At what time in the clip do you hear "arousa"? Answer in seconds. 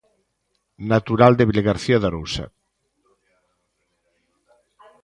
2.09-2.45